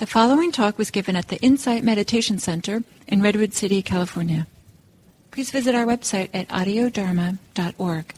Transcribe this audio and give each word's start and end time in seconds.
The 0.00 0.06
following 0.06 0.50
talk 0.50 0.78
was 0.78 0.90
given 0.90 1.14
at 1.14 1.28
the 1.28 1.36
Insight 1.42 1.84
Meditation 1.84 2.38
Center 2.38 2.82
in 3.06 3.20
Redwood 3.20 3.52
City, 3.52 3.82
California. 3.82 4.46
Please 5.30 5.50
visit 5.50 5.74
our 5.74 5.84
website 5.84 6.30
at 6.32 6.48
audiodharma.org. 6.48 8.14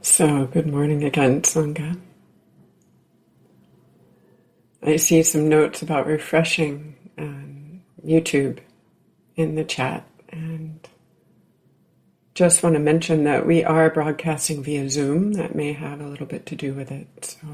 So, 0.00 0.46
good 0.46 0.68
morning 0.68 1.02
again, 1.02 1.42
Sangha. 1.42 1.98
I 4.80 4.94
see 4.94 5.24
some 5.24 5.48
notes 5.48 5.82
about 5.82 6.06
refreshing 6.06 6.94
YouTube 8.06 8.60
in 9.34 9.56
the 9.56 9.64
chat, 9.64 10.06
and 10.28 10.88
just 12.36 12.62
want 12.62 12.76
to 12.76 12.80
mention 12.80 13.24
that 13.24 13.44
we 13.44 13.64
are 13.64 13.90
broadcasting 13.90 14.62
via 14.62 14.88
Zoom. 14.88 15.32
That 15.32 15.56
may 15.56 15.72
have 15.72 16.00
a 16.00 16.06
little 16.06 16.26
bit 16.26 16.46
to 16.46 16.54
do 16.54 16.74
with 16.74 16.92
it. 16.92 17.24
So, 17.24 17.48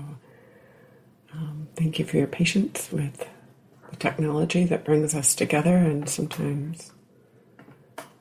um, 1.39 1.69
thank 1.77 1.99
you 1.99 2.05
for 2.05 2.17
your 2.17 2.27
patience 2.27 2.91
with 2.91 3.27
the 3.91 3.97
technology 3.97 4.65
that 4.65 4.85
brings 4.85 5.15
us 5.15 5.35
together 5.35 5.77
and 5.77 6.09
sometimes 6.09 6.93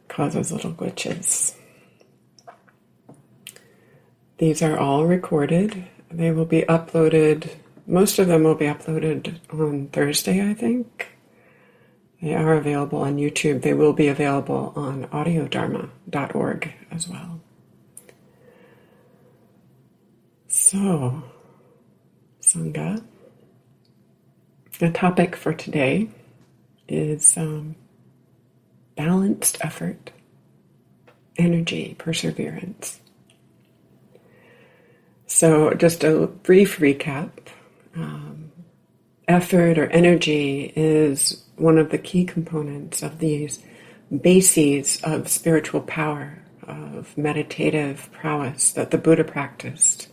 causes 0.07 0.51
little 0.51 0.73
glitches. 0.73 1.55
These 4.37 4.61
are 4.61 4.77
all 4.77 5.05
recorded. 5.05 5.87
They 6.11 6.31
will 6.31 6.45
be 6.45 6.61
uploaded, 6.61 7.49
most 7.87 8.19
of 8.19 8.27
them 8.27 8.43
will 8.43 8.55
be 8.55 8.65
uploaded 8.65 9.39
on 9.51 9.87
Thursday, 9.87 10.47
I 10.47 10.53
think. 10.53 11.07
They 12.21 12.35
are 12.35 12.53
available 12.53 12.99
on 12.99 13.17
YouTube. 13.17 13.61
They 13.61 13.73
will 13.73 13.93
be 13.93 14.07
available 14.07 14.73
on 14.75 15.05
audiodharma.org 15.07 16.73
as 16.91 17.07
well. 17.07 17.39
So, 20.47 21.23
Sangha. 22.57 23.03
The 24.79 24.89
topic 24.89 25.35
for 25.35 25.53
today 25.53 26.09
is 26.87 27.37
um, 27.37 27.75
balanced 28.95 29.57
effort, 29.61 30.11
energy, 31.37 31.95
perseverance. 31.97 32.99
So, 35.25 35.73
just 35.73 36.03
a 36.03 36.27
brief 36.27 36.77
recap. 36.77 37.31
Um, 37.95 38.51
effort 39.27 39.77
or 39.77 39.87
energy 39.87 40.71
is 40.75 41.43
one 41.57 41.77
of 41.77 41.89
the 41.89 41.97
key 41.97 42.23
components 42.23 43.03
of 43.03 43.19
these 43.19 43.59
bases 44.21 45.01
of 45.03 45.27
spiritual 45.27 45.81
power, 45.81 46.43
of 46.65 47.17
meditative 47.17 48.09
prowess 48.11 48.71
that 48.71 48.91
the 48.91 48.97
Buddha 48.97 49.23
practiced 49.23 50.07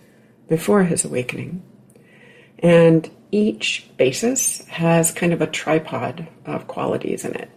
before 0.48 0.84
his 0.84 1.04
awakening. 1.04 1.62
And 2.64 3.10
each 3.30 3.90
basis 3.98 4.66
has 4.68 5.12
kind 5.12 5.34
of 5.34 5.42
a 5.42 5.46
tripod 5.46 6.26
of 6.46 6.66
qualities 6.66 7.22
in 7.22 7.34
it. 7.34 7.50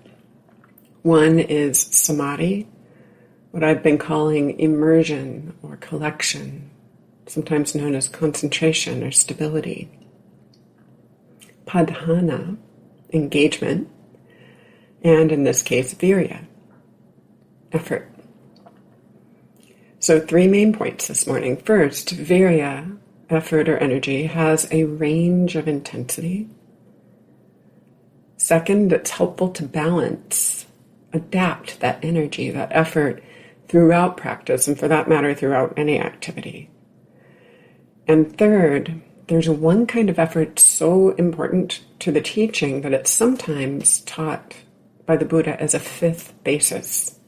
One 1.02 1.40
is 1.40 1.80
samadhi, 1.80 2.68
what 3.52 3.64
I've 3.64 3.82
been 3.82 3.98
calling 3.98 4.60
immersion 4.60 5.56
or 5.64 5.78
collection, 5.78 6.70
sometimes 7.26 7.74
known 7.74 7.96
as 7.96 8.10
concentration 8.10 9.02
or 9.02 9.12
stability. 9.12 9.90
Padhana, 11.66 12.58
engagement, 13.14 13.88
and 15.04 15.32
in 15.32 15.46
this 15.46 15.62
case, 15.62 15.94
virya, 15.94 16.48
effort. 17.72 18.12
So, 20.00 20.20
three 20.20 20.50
main 20.50 20.74
points 20.74 21.08
this 21.08 21.26
morning. 21.26 21.56
First, 21.56 22.14
virya 22.14 22.98
effort 23.30 23.68
or 23.68 23.78
energy 23.78 24.28
has 24.28 24.68
a 24.72 24.86
range 24.86 25.56
of 25.56 25.68
intensity. 25.68 26.50
Second, 28.38 28.94
it's 28.94 29.12
helpful 29.12 29.50
to 29.50 29.64
balance, 29.64 30.66
adapt 31.12 31.80
that 31.80 32.00
energy, 32.04 32.50
that 32.50 32.72
effort 32.72 33.24
throughout 33.68 34.16
practice, 34.16 34.68
and 34.68 34.80
for 34.80 34.88
that 34.88 35.10
matter, 35.10 35.34
throughout 35.34 35.74
any 35.76 36.00
activity. 36.00 36.70
And 38.08 38.38
third, 38.38 39.02
there's 39.28 39.50
one 39.50 39.86
kind 39.86 40.10
of 40.10 40.20
effort 40.20 40.60
so 40.60 41.10
important 41.12 41.82
to 42.00 42.12
the 42.12 42.22
teaching 42.22 42.82
that 42.82 42.94
it's 42.94 43.12
sometimes 43.12 44.00
taught 44.02 44.56
by 45.06 45.18
the 45.18 45.26
Buddha 45.26 45.60
as 45.62 45.74
a 45.74 45.80
fifth 45.80 46.34
basis, 46.44 47.20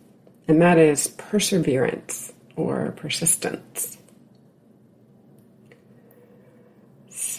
and 0.48 0.62
that 0.62 0.78
is 0.78 1.08
perseverance 1.08 2.32
or 2.56 2.94
persistence. 2.94 3.99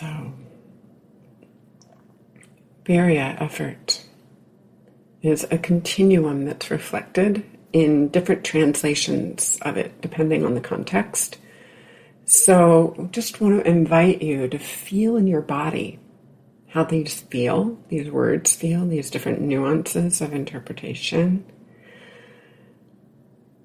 So, 0.00 0.32
Virya 2.84 3.38
effort 3.38 4.06
is 5.20 5.46
a 5.50 5.58
continuum 5.58 6.46
that's 6.46 6.70
reflected 6.70 7.44
in 7.74 8.08
different 8.08 8.42
translations 8.42 9.58
of 9.60 9.76
it, 9.76 10.00
depending 10.00 10.46
on 10.46 10.54
the 10.54 10.62
context. 10.62 11.36
So, 12.24 13.10
just 13.12 13.42
want 13.42 13.62
to 13.62 13.70
invite 13.70 14.22
you 14.22 14.48
to 14.48 14.58
feel 14.58 15.16
in 15.16 15.26
your 15.26 15.42
body 15.42 15.98
how 16.68 16.84
these 16.84 17.20
feel, 17.20 17.78
these 17.88 18.10
words 18.10 18.54
feel, 18.54 18.86
these 18.86 19.10
different 19.10 19.42
nuances 19.42 20.22
of 20.22 20.32
interpretation. 20.32 21.44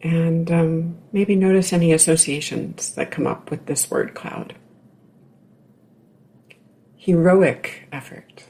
And 0.01 0.51
um, 0.51 0.97
maybe 1.13 1.38
notice 1.38 1.72
any 1.72 1.94
associations 1.94 2.94
that 2.95 3.09
come 3.09 3.25
up 3.25 3.50
with 3.50 3.68
this 3.68 3.90
word 3.90 4.16
cloud 4.16 4.56
heroic 7.06 7.88
effort, 7.92 8.46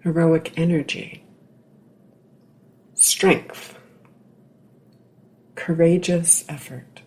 heroic 0.00 0.52
energy, 0.58 1.24
strength, 2.92 3.78
courageous 5.54 6.44
effort, 6.50 7.00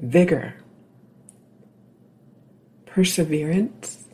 vigor, 0.00 0.56
perseverance, 2.86 4.08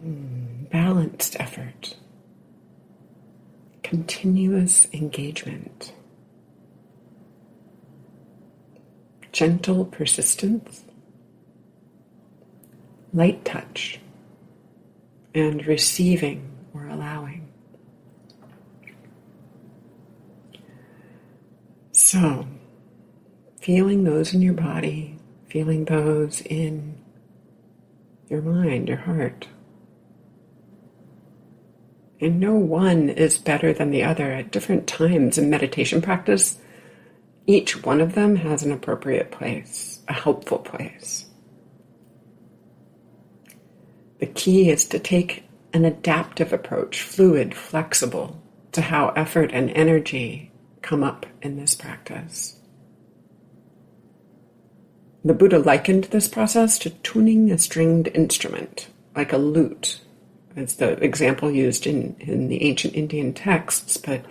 hmm, 0.00 0.66
balanced 0.70 1.34
effort, 1.40 1.96
continuous 3.82 4.86
engagement. 4.92 5.94
Gentle 9.34 9.84
persistence, 9.84 10.84
light 13.12 13.44
touch, 13.44 13.98
and 15.34 15.66
receiving 15.66 16.48
or 16.72 16.86
allowing. 16.86 17.48
So, 21.90 22.46
feeling 23.60 24.04
those 24.04 24.32
in 24.32 24.40
your 24.40 24.54
body, 24.54 25.18
feeling 25.48 25.86
those 25.86 26.40
in 26.42 26.96
your 28.28 28.40
mind, 28.40 28.86
your 28.86 28.98
heart. 28.98 29.48
And 32.20 32.38
no 32.38 32.54
one 32.54 33.08
is 33.08 33.36
better 33.36 33.72
than 33.72 33.90
the 33.90 34.04
other 34.04 34.30
at 34.30 34.52
different 34.52 34.86
times 34.86 35.38
in 35.38 35.50
meditation 35.50 36.00
practice 36.00 36.56
each 37.46 37.82
one 37.82 38.00
of 38.00 38.14
them 38.14 38.36
has 38.36 38.62
an 38.62 38.72
appropriate 38.72 39.30
place, 39.30 40.00
a 40.08 40.12
helpful 40.12 40.58
place. 40.58 41.26
The 44.20 44.26
key 44.26 44.70
is 44.70 44.86
to 44.86 44.98
take 44.98 45.44
an 45.72 45.84
adaptive 45.84 46.52
approach, 46.52 47.02
fluid, 47.02 47.54
flexible, 47.54 48.42
to 48.72 48.80
how 48.80 49.08
effort 49.10 49.50
and 49.52 49.70
energy 49.70 50.52
come 50.82 51.02
up 51.02 51.26
in 51.42 51.56
this 51.56 51.74
practice. 51.74 52.58
The 55.24 55.34
Buddha 55.34 55.58
likened 55.58 56.04
this 56.04 56.28
process 56.28 56.78
to 56.80 56.90
tuning 56.90 57.50
a 57.50 57.58
stringed 57.58 58.08
instrument, 58.08 58.88
like 59.16 59.32
a 59.32 59.38
lute. 59.38 60.00
It's 60.54 60.74
the 60.74 60.92
example 61.02 61.50
used 61.50 61.86
in, 61.86 62.14
in 62.20 62.48
the 62.48 62.62
ancient 62.62 62.94
Indian 62.94 63.32
texts, 63.32 63.96
but 63.96 64.24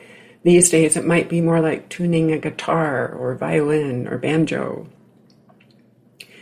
these 0.44 0.70
days, 0.70 0.98
it 0.98 1.06
might 1.06 1.30
be 1.30 1.42
more 1.42 1.62
like 1.62 1.90
tuning 1.90 2.32
a 2.32 2.38
guitar 2.38 3.10
or 3.10 3.36
violin 3.36 4.08
or 4.08 4.18
banjo. 4.18 4.88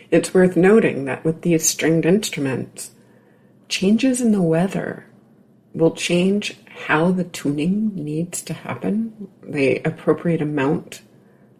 It's 0.09 0.33
worth 0.33 0.57
noting 0.57 1.05
that 1.05 1.23
with 1.23 1.43
these 1.43 1.67
stringed 1.67 2.05
instruments, 2.05 2.91
changes 3.69 4.19
in 4.19 4.31
the 4.31 4.41
weather 4.41 5.05
will 5.73 5.91
change 5.91 6.57
how 6.87 7.11
the 7.11 7.23
tuning 7.23 7.93
needs 7.95 8.41
to 8.41 8.53
happen, 8.53 9.29
the 9.43 9.77
appropriate 9.85 10.41
amount 10.41 11.01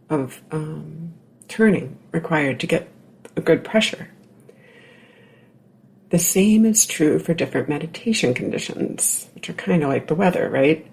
of 0.10 0.42
um, 0.52 1.14
turning 1.48 1.98
required 2.12 2.60
to 2.60 2.68
get 2.68 2.90
a 3.38 3.42
good 3.42 3.64
pressure. 3.64 4.10
The 6.10 6.20
same 6.20 6.66
is 6.66 6.86
true 6.86 7.20
for 7.20 7.34
different 7.34 7.70
meditation 7.70 8.34
conditions, 8.34 9.30
which 9.34 9.50
are 9.50 9.54
kind 9.54 9.82
of 9.82 9.90
like 9.90 10.08
the 10.08 10.16
weather, 10.16 10.50
right? 10.50 10.86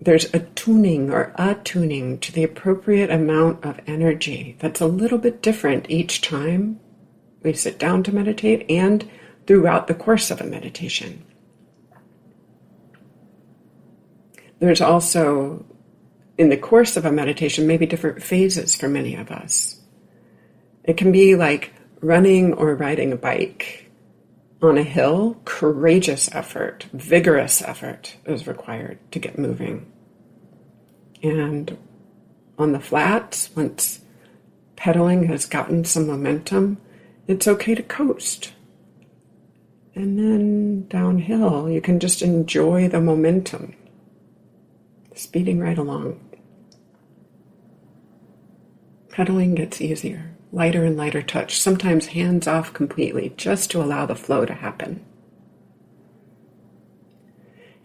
There's 0.00 0.32
a 0.34 0.40
tuning 0.40 1.10
or 1.10 1.32
attuning 1.36 2.18
to 2.18 2.32
the 2.32 2.44
appropriate 2.44 3.10
amount 3.10 3.64
of 3.64 3.80
energy 3.86 4.56
that's 4.58 4.80
a 4.80 4.86
little 4.86 5.18
bit 5.18 5.42
different 5.42 5.86
each 5.88 6.20
time 6.20 6.78
we 7.42 7.52
sit 7.52 7.78
down 7.78 8.02
to 8.02 8.14
meditate 8.14 8.68
and 8.70 9.08
throughout 9.46 9.86
the 9.86 9.94
course 9.94 10.30
of 10.30 10.40
a 10.40 10.44
meditation. 10.44 11.24
There's 14.58 14.80
also, 14.80 15.64
in 16.36 16.48
the 16.48 16.56
course 16.56 16.96
of 16.96 17.04
a 17.04 17.12
meditation, 17.12 17.66
maybe 17.66 17.86
different 17.86 18.22
phases 18.22 18.74
for 18.74 18.88
many 18.88 19.14
of 19.14 19.30
us. 19.30 19.80
It 20.84 20.96
can 20.96 21.12
be 21.12 21.36
like 21.36 21.72
running 22.00 22.52
or 22.54 22.74
riding 22.74 23.12
a 23.12 23.16
bike 23.16 23.85
on 24.62 24.78
a 24.78 24.82
hill, 24.82 25.40
courageous 25.44 26.32
effort, 26.34 26.86
vigorous 26.92 27.60
effort 27.62 28.16
is 28.24 28.46
required 28.46 28.98
to 29.12 29.18
get 29.18 29.38
moving. 29.38 29.90
And 31.22 31.76
on 32.58 32.72
the 32.72 32.80
flats, 32.80 33.50
once 33.54 34.00
pedaling 34.76 35.24
has 35.24 35.46
gotten 35.46 35.84
some 35.84 36.06
momentum, 36.06 36.78
it's 37.26 37.48
okay 37.48 37.74
to 37.74 37.82
coast. 37.82 38.52
And 39.94 40.18
then 40.18 40.86
downhill, 40.88 41.70
you 41.70 41.80
can 41.80 41.98
just 41.98 42.22
enjoy 42.22 42.88
the 42.88 43.00
momentum, 43.00 43.74
speeding 45.14 45.58
right 45.58 45.78
along. 45.78 46.20
Pedaling 49.08 49.54
gets 49.54 49.80
easier, 49.80 50.35
lighter 50.56 50.84
and 50.84 50.96
lighter 50.96 51.22
touch, 51.22 51.60
sometimes 51.60 52.06
hands 52.06 52.48
off 52.48 52.72
completely, 52.72 53.34
just 53.36 53.70
to 53.70 53.82
allow 53.82 54.06
the 54.06 54.16
flow 54.16 54.44
to 54.44 54.54
happen. 54.54 55.04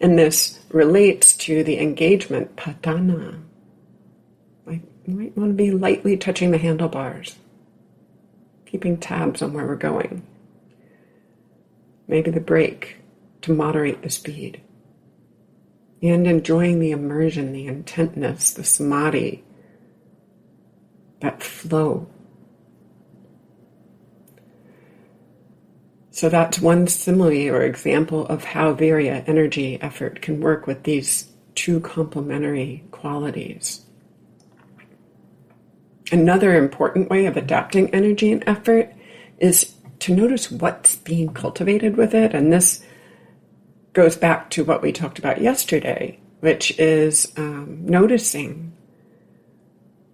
And 0.00 0.18
this 0.18 0.58
relates 0.70 1.36
to 1.36 1.62
the 1.62 1.78
engagement 1.78 2.56
padhana. 2.56 3.42
Like 4.66 4.80
you 5.06 5.14
might 5.14 5.36
want 5.36 5.50
to 5.50 5.54
be 5.54 5.70
lightly 5.70 6.16
touching 6.16 6.50
the 6.50 6.58
handlebars, 6.58 7.36
keeping 8.66 8.96
tabs 8.96 9.42
on 9.42 9.52
where 9.52 9.66
we're 9.66 9.76
going 9.76 10.26
maybe 12.12 12.30
the 12.30 12.40
brake 12.40 12.98
to 13.40 13.54
moderate 13.54 14.02
the 14.02 14.10
speed, 14.10 14.60
and 16.02 16.26
enjoying 16.26 16.78
the 16.78 16.90
immersion, 16.90 17.52
the 17.52 17.66
intentness, 17.66 18.52
the 18.52 18.64
samadhi, 18.64 19.42
that 21.20 21.42
flow. 21.42 22.06
So 26.22 26.28
that's 26.28 26.60
one 26.60 26.86
simile 26.86 27.52
or 27.52 27.62
example 27.62 28.26
of 28.26 28.44
how 28.44 28.74
virya, 28.76 29.24
energy, 29.26 29.82
effort 29.82 30.22
can 30.22 30.40
work 30.40 30.68
with 30.68 30.84
these 30.84 31.28
two 31.56 31.80
complementary 31.80 32.84
qualities. 32.92 33.84
Another 36.12 36.56
important 36.56 37.10
way 37.10 37.26
of 37.26 37.36
adapting 37.36 37.92
energy 37.92 38.30
and 38.30 38.44
effort 38.46 38.94
is 39.40 39.74
to 39.98 40.14
notice 40.14 40.48
what's 40.48 40.94
being 40.94 41.34
cultivated 41.34 41.96
with 41.96 42.14
it. 42.14 42.34
And 42.34 42.52
this 42.52 42.84
goes 43.92 44.14
back 44.14 44.48
to 44.50 44.62
what 44.62 44.80
we 44.80 44.92
talked 44.92 45.18
about 45.18 45.40
yesterday, 45.40 46.20
which 46.38 46.78
is 46.78 47.32
um, 47.36 47.84
noticing 47.84 48.72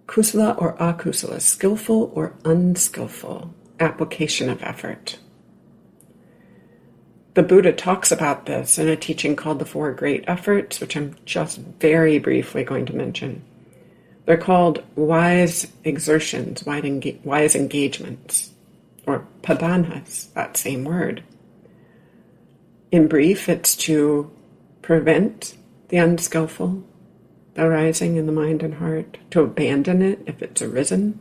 kusala 0.07 0.59
or 0.59 0.75
akusala, 0.77 1.39
skillful 1.39 2.11
or 2.15 2.33
unskillful 2.45 3.53
application 3.79 4.49
of 4.49 4.63
effort. 4.63 5.19
The 7.39 7.43
Buddha 7.43 7.71
talks 7.71 8.11
about 8.11 8.47
this 8.47 8.77
in 8.77 8.89
a 8.89 8.97
teaching 8.97 9.37
called 9.37 9.59
the 9.59 9.65
Four 9.65 9.93
Great 9.93 10.25
Efforts, 10.27 10.81
which 10.81 10.97
I'm 10.97 11.15
just 11.23 11.57
very 11.57 12.19
briefly 12.19 12.65
going 12.65 12.85
to 12.87 12.93
mention. 12.93 13.43
They're 14.25 14.35
called 14.35 14.83
wise 14.97 15.67
exertions, 15.85 16.65
wise 16.65 17.55
engagements 17.55 18.51
or 19.07 19.25
padhanas, 19.41 20.33
that 20.33 20.57
same 20.57 20.83
word. 20.83 21.23
In 22.91 23.07
brief, 23.07 23.47
it's 23.47 23.73
to 23.87 24.29
prevent 24.81 25.55
the 25.87 25.95
unskillful 25.95 26.83
arising 27.55 28.17
in 28.17 28.25
the 28.25 28.33
mind 28.33 28.63
and 28.63 28.73
heart, 28.73 29.17
to 29.31 29.43
abandon 29.43 30.01
it 30.01 30.19
if 30.25 30.41
it's 30.41 30.61
arisen, 30.61 31.17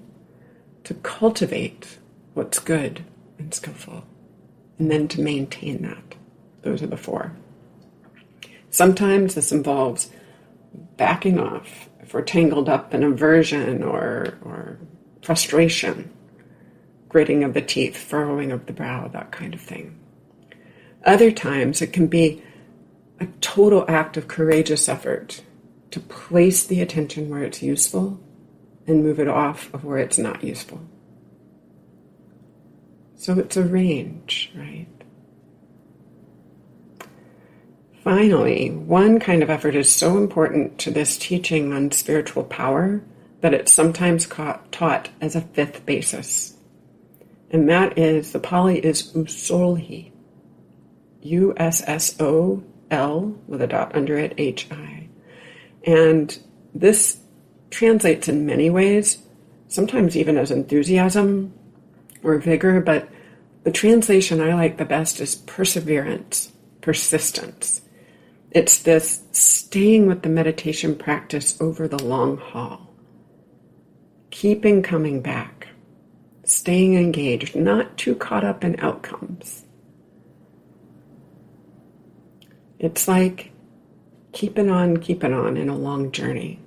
to 0.83 0.95
cultivate 0.95 1.99
what's 2.35 2.59
good 2.59 3.05
and 3.39 3.55
skillful, 3.55 4.03
and 4.79 4.91
then 4.91 5.09
to 5.09 5.21
maintain 5.21 5.83
that. 5.83 6.15
Those 6.63 6.83
are 6.83 6.87
the 6.87 6.97
four. 6.97 7.33
Sometimes 8.71 9.35
this 9.35 9.53
involves 9.53 10.11
backing 10.97 11.39
off 11.39 11.89
if 12.01 12.15
we're 12.15 12.23
tangled 12.23 12.69
up 12.69 12.95
in 12.95 13.03
aversion 13.03 13.83
or, 13.83 14.39
or 14.43 14.79
frustration 15.23 16.11
gritting 17.09 17.43
of 17.43 17.55
the 17.55 17.63
teeth, 17.63 17.97
furrowing 17.97 18.53
of 18.53 18.67
the 18.67 18.73
brow, 18.73 19.09
that 19.09 19.33
kind 19.33 19.55
of 19.55 19.61
thing. 19.61 19.99
Other 21.05 21.31
times 21.31 21.81
it 21.81 21.93
can 21.93 22.07
be 22.07 22.43
a 23.21 23.27
total 23.41 23.85
act 23.89 24.17
of 24.17 24.29
courageous 24.29 24.89
effort 24.89 25.43
to 25.91 26.01
place 26.01 26.65
the 26.67 26.81
attention 26.81 27.31
where 27.31 27.43
it's 27.43 27.63
useful 27.63 28.21
and 28.87 29.03
move 29.03 29.19
it 29.19 29.29
off 29.29 29.73
of 29.73 29.85
where 29.85 29.99
it's 29.99 30.19
not 30.19 30.45
useful. 30.45 30.81
So 33.19 33.37
it's 33.37 33.57
a 33.57 33.65
range, 33.65 34.53
right? 34.55 34.87
Finally, 38.05 38.71
one 38.71 39.19
kind 39.19 39.43
of 39.43 39.51
effort 39.51 39.75
is 39.75 39.93
so 39.93 40.17
important 40.17 40.79
to 40.79 40.93
this 40.93 41.19
teaching 41.19 41.73
on 41.73 41.91
spiritual 41.91 42.45
power 42.45 43.03
that 43.41 43.53
it's 43.53 43.73
sometimes 43.73 44.27
taught 44.27 45.09
as 45.21 45.35
a 45.35 45.41
fifth 45.41 45.85
basis. 45.85 46.57
And 47.51 47.69
that 47.69 47.99
is, 47.99 48.31
the 48.33 48.39
Pali 48.39 48.79
is 48.79 49.13
ussolhi. 49.13 50.13
U 51.23 51.55
S 51.57 51.83
S 51.89 52.21
O 52.21 52.63
L 52.89 53.37
with 53.49 53.61
a 53.61 53.67
dot 53.67 53.97
under 53.97 54.17
it, 54.17 54.35
H 54.39 54.69
I. 54.71 55.09
And 55.85 56.39
this 56.73 57.19
translates 57.71 58.29
in 58.29 58.47
many 58.47 58.71
ways, 58.71 59.19
sometimes 59.67 60.17
even 60.17 60.39
as 60.39 60.53
enthusiasm 60.53 61.53
or 62.23 62.39
vigor, 62.39 62.81
but 62.81 63.09
the 63.65 63.71
translation 63.71 64.41
I 64.41 64.55
like 64.55 64.77
the 64.77 64.85
best 64.85 65.21
is 65.21 65.35
perseverance, 65.35 66.53
persistence. 66.81 67.83
It's 68.51 68.79
this 68.79 69.23
staying 69.33 70.07
with 70.07 70.23
the 70.23 70.29
meditation 70.29 70.97
practice 70.97 71.61
over 71.61 71.87
the 71.87 72.03
long 72.03 72.39
haul, 72.39 72.95
keeping 74.31 74.83
coming 74.83 75.21
back 75.21 75.59
staying 76.49 76.95
engaged, 76.95 77.55
not 77.55 77.97
too 77.99 78.15
caught 78.15 78.45
up 78.45 78.65
in 78.65 78.81
outcomes. 78.81 79.65
It's 82.79 83.07
like 83.07 83.53
keeping 84.33 84.71
on, 84.71 84.97
keeping 84.99 85.35
on 85.35 85.57
in 85.57 85.69
a 85.69 85.77
long 85.77 86.11
journey. 86.11 86.61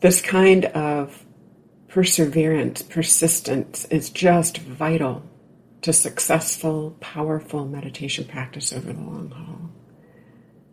This 0.00 0.20
kind 0.20 0.64
of 0.66 1.23
perseverance, 1.94 2.82
persistence 2.82 3.84
is 3.84 4.10
just 4.10 4.58
vital 4.58 5.22
to 5.80 5.92
successful, 5.92 6.96
powerful 6.98 7.64
meditation 7.64 8.24
practice 8.24 8.72
over 8.72 8.92
the 8.92 9.00
long 9.00 9.30
haul. 9.30 9.70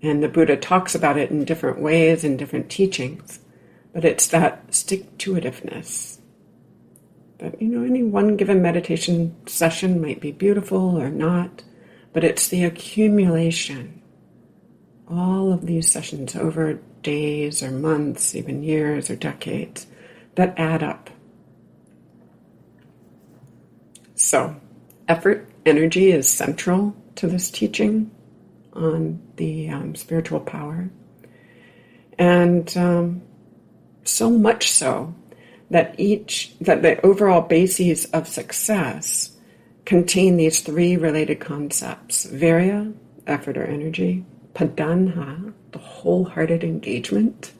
And 0.02 0.24
the 0.24 0.28
Buddha 0.28 0.58
talks 0.58 0.96
about 0.96 1.20
it 1.20 1.30
in 1.30 1.46
different 1.46 1.80
ways 1.80 2.24
in 2.24 2.38
different 2.38 2.72
teachings, 2.72 3.40
but 3.94 4.04
it's 4.04 4.26
that 4.30 4.74
stick 4.74 5.16
to 5.20 5.36
itiveness, 5.36 6.18
but 7.38 7.62
you 7.62 7.68
know, 7.68 7.84
any 7.84 8.02
one 8.02 8.36
given 8.36 8.60
meditation 8.60 9.36
session 9.46 10.02
might 10.02 10.22
be 10.22 10.32
beautiful 10.32 11.00
or 11.00 11.10
not, 11.10 11.64
but 12.14 12.24
it's 12.24 12.48
the 12.48 12.64
accumulation. 12.64 14.02
All 15.08 15.54
of 15.54 15.68
these 15.68 15.92
sessions 15.92 16.36
over 16.36 16.80
days 17.04 17.62
or 17.62 17.70
months, 17.70 18.34
even 18.34 18.64
years 18.64 19.12
or 19.12 19.16
decades, 19.16 19.86
that 20.34 20.58
add 20.58 20.82
up. 20.82 21.11
So, 24.22 24.56
effort, 25.08 25.50
energy 25.66 26.12
is 26.12 26.30
central 26.30 26.96
to 27.16 27.26
this 27.26 27.50
teaching 27.50 28.12
on 28.72 29.20
the 29.38 29.68
um, 29.70 29.96
spiritual 29.96 30.42
power. 30.42 30.92
And 32.20 32.78
um, 32.78 33.24
so 34.04 34.30
much 34.30 34.70
so 34.70 35.16
that 35.72 36.00
each 36.00 36.54
that 36.62 36.84
the 36.84 37.04
overall 37.04 37.42
bases 37.42 38.06
of 38.14 38.28
success 38.28 39.36
contain 39.86 40.38
these 40.38 40.62
three 40.62 40.98
related 40.98 41.40
concepts 41.40 42.28
virya 42.28 42.94
effort 43.26 43.58
or 43.58 43.64
energy 43.64 44.24
padhana 44.54 45.52
the 45.72 45.80
wholehearted 45.80 46.64
engagement 46.64 47.54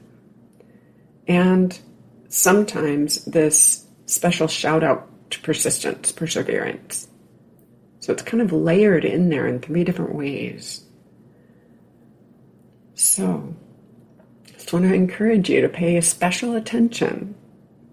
and 1.28 1.80
sometimes 2.28 3.26
this 3.26 3.86
special 4.06 4.48
shout 4.48 4.84
out 4.84 5.11
to 5.32 5.42
persistence 5.42 6.12
perseverance 6.12 7.08
so 8.00 8.14
it's 8.14 8.24
kind 8.24 8.42
of 8.42 8.52
layered 8.52 9.06
in 9.06 9.30
there 9.30 9.48
in 9.48 9.60
three 9.60 9.84
different 9.84 10.16
ways 10.16 10.86
So, 13.02 13.56
I 14.48 14.52
just 14.52 14.72
want 14.72 14.86
to 14.86 14.94
encourage 14.94 15.50
you 15.50 15.62
to 15.62 15.70
pay 15.70 15.98
a 15.98 16.04
special 16.04 16.56
attention 16.56 17.34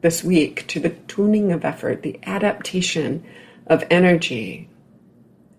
this 0.02 0.22
week 0.22 0.66
to 0.68 0.80
the 0.80 0.90
tuning 0.90 1.50
of 1.50 1.64
effort, 1.64 2.02
the 2.02 2.20
adaptation 2.24 3.24
of 3.66 3.84
energy, 3.90 4.68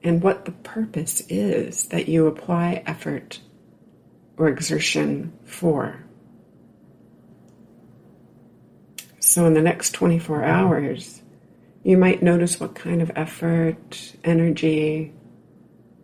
and 0.04 0.22
what 0.22 0.46
the 0.46 0.52
purpose 0.52 1.24
is 1.30 1.88
that 1.88 2.08
you 2.08 2.28
apply 2.28 2.84
effort 2.86 3.40
or 4.38 4.48
exertion 4.50 5.34
for. 5.46 6.06
So, 9.20 9.48
in 9.48 9.56
the 9.56 9.64
next 9.64 9.94
24 9.94 10.44
hours, 10.44 11.24
you 11.84 11.98
might 11.98 12.22
notice 12.22 12.60
what 12.60 12.76
kind 12.76 13.02
of 13.02 13.12
effort, 13.16 14.16
energy, 14.24 15.14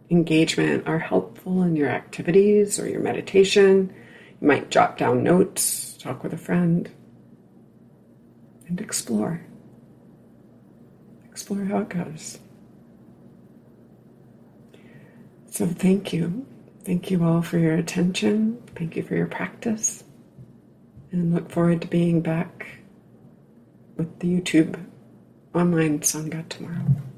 engagement 0.10 0.88
are 0.88 1.00
helpful 1.00 1.64
in 1.64 1.76
your 1.76 1.90
activities 1.90 2.80
or 2.80 2.88
your 2.88 3.02
meditation. 3.02 3.94
You 4.42 4.48
might 4.48 4.70
jot 4.70 4.98
down 4.98 5.24
notes, 5.24 5.98
talk 6.00 6.24
with 6.24 6.34
a 6.34 6.38
friend, 6.38 6.90
and 8.68 8.80
explore. 8.80 9.42
Explore 11.30 11.66
how 11.66 11.80
it 11.80 11.90
goes. 11.90 12.40
So, 15.48 15.68
thank 15.68 16.14
you. 16.14 16.46
Thank 16.84 17.10
you 17.10 17.24
all 17.24 17.42
for 17.42 17.58
your 17.58 17.76
attention. 17.76 18.62
Thank 18.76 18.96
you 18.96 19.04
for 19.04 19.16
your 19.16 19.28
practice. 19.28 20.04
And 21.12 21.34
look 21.34 21.50
forward 21.50 21.82
to 21.82 21.88
being 21.88 22.22
back 22.22 22.68
with 23.98 24.20
the 24.20 24.28
YouTube 24.28 24.80
online 25.56 26.00
Sangha 26.02 26.48
tomorrow. 26.50 27.15